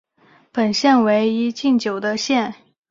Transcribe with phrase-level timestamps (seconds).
[0.51, 2.55] 本县为一禁酒的县。